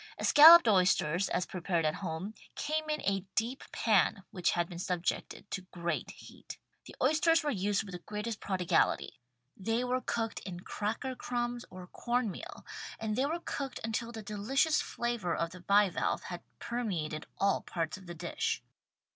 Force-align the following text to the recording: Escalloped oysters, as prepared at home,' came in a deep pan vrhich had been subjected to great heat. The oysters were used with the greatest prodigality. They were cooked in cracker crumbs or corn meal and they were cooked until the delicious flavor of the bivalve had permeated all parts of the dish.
Escalloped 0.17 0.67
oysters, 0.67 1.29
as 1.29 1.45
prepared 1.45 1.85
at 1.85 1.93
home,' 2.01 2.33
came 2.65 2.89
in 2.89 3.01
a 3.01 3.23
deep 3.35 3.63
pan 3.71 4.23
vrhich 4.33 4.49
had 4.53 4.67
been 4.67 4.79
subjected 4.79 5.45
to 5.51 5.61
great 5.69 6.09
heat. 6.09 6.57
The 6.87 6.95
oysters 6.99 7.43
were 7.43 7.51
used 7.51 7.83
with 7.83 7.91
the 7.91 7.99
greatest 7.99 8.39
prodigality. 8.39 9.19
They 9.55 9.83
were 9.83 10.01
cooked 10.01 10.39
in 10.39 10.61
cracker 10.61 11.13
crumbs 11.13 11.65
or 11.69 11.85
corn 11.85 12.31
meal 12.31 12.65
and 12.97 13.15
they 13.15 13.27
were 13.27 13.41
cooked 13.45 13.79
until 13.83 14.11
the 14.11 14.23
delicious 14.23 14.81
flavor 14.81 15.35
of 15.35 15.51
the 15.51 15.59
bivalve 15.61 16.23
had 16.23 16.41
permeated 16.57 17.27
all 17.37 17.61
parts 17.61 17.95
of 17.95 18.07
the 18.07 18.15
dish. 18.15 18.63